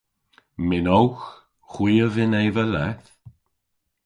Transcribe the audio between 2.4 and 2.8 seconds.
eva